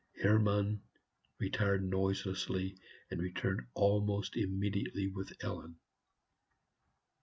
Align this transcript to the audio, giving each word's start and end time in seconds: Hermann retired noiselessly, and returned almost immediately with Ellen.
Hermann 0.19 0.81
retired 1.37 1.83
noiselessly, 1.87 2.75
and 3.11 3.21
returned 3.21 3.67
almost 3.75 4.35
immediately 4.35 5.05
with 5.07 5.31
Ellen. 5.43 5.77